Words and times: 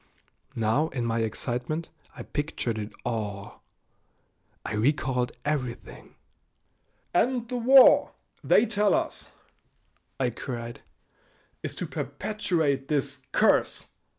Now 0.55 0.87
in 0.87 1.05
my 1.05 1.19
excitement 1.19 1.89
I 2.15 2.23
pictured 2.23 2.79
it 2.79 2.91
all. 3.05 3.61
I 4.65 4.73
recalled 4.73 5.31
everything. 5.45 6.15
"And 7.13 7.47
the 7.47 7.57
war, 7.57 8.13
they 8.43 8.65
tell 8.65 8.95
us," 8.95 9.27
I 10.19 10.31
cried, 10.31 10.81
"is 11.61 11.75
to 11.75 11.85
perpetuate 11.85 12.87
this 12.87 13.21
curse!" 13.31 13.85